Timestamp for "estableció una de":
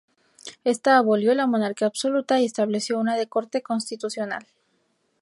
2.45-3.27